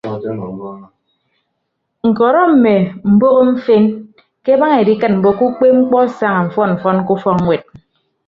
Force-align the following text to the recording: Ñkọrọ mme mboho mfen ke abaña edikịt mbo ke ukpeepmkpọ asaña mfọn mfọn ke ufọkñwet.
Ñkọrọ 2.09 2.41
mme 2.51 2.75
mboho 3.11 3.41
mfen 3.51 3.83
ke 4.43 4.51
abaña 4.55 4.77
edikịt 4.83 5.13
mbo 5.17 5.29
ke 5.37 5.43
ukpeepmkpọ 5.49 5.97
asaña 6.05 6.41
mfọn 6.47 6.69
mfọn 6.75 6.97
ke 7.05 7.11
ufọkñwet. 7.17 7.63